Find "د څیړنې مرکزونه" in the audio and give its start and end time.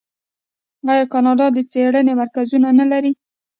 1.53-2.69